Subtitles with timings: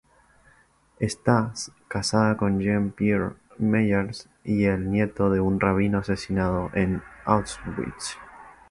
[0.99, 1.53] Está
[1.87, 8.17] casada con Jean-Pierre Meyers, el nieto de un rabino asesinado en Auschwitz.